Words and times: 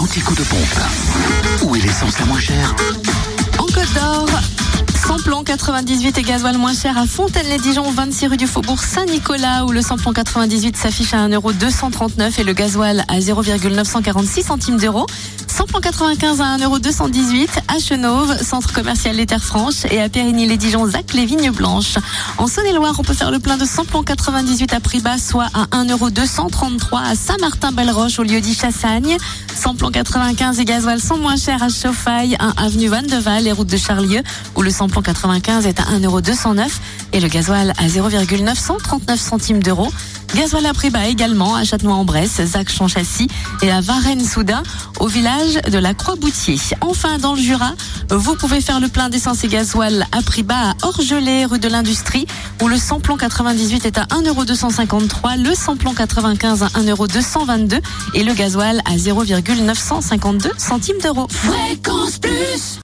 l'anti-coup 0.00 0.34
de 0.34 0.42
pompe. 0.44 0.80
Où 1.62 1.76
est 1.76 1.80
l'essence 1.80 2.18
la 2.18 2.24
moins 2.24 2.40
chère 2.40 2.74
En 3.58 3.64
Côte 3.64 3.92
d'Or, 3.94 4.26
samplon 5.06 5.44
98 5.44 6.16
et 6.16 6.22
gasoil 6.22 6.56
moins 6.56 6.72
cher 6.72 6.96
à 6.96 7.04
Fontaine-les-Dijon, 7.04 7.90
26 7.90 8.28
rue 8.28 8.36
du 8.38 8.46
Faubourg 8.46 8.80
Saint-Nicolas, 8.80 9.66
où 9.66 9.72
le 9.72 9.82
samplon 9.82 10.14
98 10.14 10.78
s'affiche 10.78 11.12
à 11.12 11.28
1,239€ 11.28 12.40
et 12.40 12.44
le 12.44 12.52
gasoil 12.54 13.04
à 13.08 13.20
0,946 13.20 14.42
centimes 14.42 14.78
d'euros. 14.78 15.04
Samplon 15.46 15.80
95 15.80 16.40
à 16.40 16.56
1,218€ 16.56 17.48
à 17.68 17.78
Chenauve, 17.78 18.42
centre 18.42 18.72
commercial 18.72 19.14
Les 19.16 19.26
Terres 19.26 19.44
Franches, 19.44 19.84
et 19.90 20.00
à 20.00 20.08
Périgny-les-Dijon, 20.08 20.86
Zac, 20.86 21.12
les 21.12 21.26
Vignes 21.26 21.50
Blanches. 21.50 21.98
En 22.38 22.46
Saône-et-Loire, 22.46 22.94
on 22.98 23.02
peut 23.02 23.12
faire 23.12 23.30
le 23.30 23.38
plein 23.38 23.58
de 23.58 23.66
samplon 23.66 24.02
98 24.02 24.72
à 24.72 24.80
prix 24.80 25.00
bas, 25.00 25.18
soit 25.18 25.48
à 25.52 25.66
1,233€ 25.84 26.96
à 26.96 27.14
Saint-Martin-Belle-Roche, 27.14 28.18
au 28.18 28.22
lieu 28.22 28.40
dit 28.40 28.54
Chassagne. 28.54 29.18
Samplon 29.60 29.90
95 29.90 30.58
et 30.58 30.64
gasoil 30.64 31.00
sont 31.00 31.18
moins 31.18 31.36
chers 31.36 31.62
à 31.62 31.68
Chauffaille, 31.68 32.34
1 32.40 32.54
avenue 32.56 32.88
Van 32.88 33.02
de 33.02 33.16
Val 33.16 33.46
et 33.46 33.52
route 33.52 33.68
de 33.68 33.76
Charlieu, 33.76 34.22
où 34.56 34.62
le 34.62 34.70
samplon 34.70 35.02
95 35.02 35.66
est 35.66 35.78
à 35.78 35.82
1,209€ 35.82 36.66
et 37.12 37.20
le 37.20 37.28
gasoil 37.28 37.74
à 37.76 37.86
0,939 37.86 39.20
centimes 39.20 39.62
d'euros. 39.62 39.90
Gasoil 40.34 40.64
à 40.66 40.72
prix 40.72 40.90
bas 40.90 41.06
également 41.06 41.56
à 41.56 41.64
Châtenois-en-Bresse, 41.64 42.40
Zac 42.44 42.70
Chanchassis 42.70 43.26
et 43.62 43.70
à 43.70 43.80
Varennes-Soudain 43.80 44.62
au 45.00 45.08
village 45.08 45.54
de 45.70 45.78
la 45.78 45.92
Croix-Boutier. 45.92 46.56
Enfin, 46.80 47.18
dans 47.18 47.34
le 47.34 47.40
Jura, 47.40 47.72
vous 48.10 48.36
pouvez 48.36 48.60
faire 48.60 48.78
le 48.78 48.88
plein 48.88 49.08
d'essence 49.08 49.42
et 49.42 49.48
gasoil 49.48 50.06
à 50.12 50.22
prix 50.22 50.44
bas 50.44 50.70
à 50.70 50.86
Orgelet, 50.86 51.46
rue 51.46 51.58
de 51.58 51.68
l'Industrie, 51.68 52.26
où 52.62 52.68
le 52.68 52.76
samplon 52.76 53.16
98 53.16 53.86
est 53.86 53.98
à 53.98 54.04
1,253€, 54.04 55.42
le 55.42 55.54
samplon 55.54 55.94
95 55.94 56.62
à 56.62 56.66
1,222€ 56.68 57.80
et 58.14 58.22
le 58.22 58.32
gasoil 58.32 58.82
à 58.84 58.96
0,952 58.96 60.50
centimes 60.58 60.98
d'euros. 61.02 61.26
Fréquence 61.28 62.18
Plus 62.18 62.78